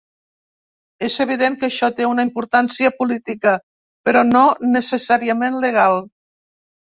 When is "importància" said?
2.27-2.91